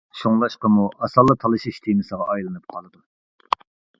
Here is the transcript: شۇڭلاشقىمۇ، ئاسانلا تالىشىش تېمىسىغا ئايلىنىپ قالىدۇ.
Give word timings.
شۇڭلاشقىمۇ، 0.19 0.85
ئاسانلا 1.07 1.35
تالىشىش 1.43 1.77
تېمىسىغا 1.87 2.27
ئايلىنىپ 2.35 2.65
قالىدۇ. 2.77 3.05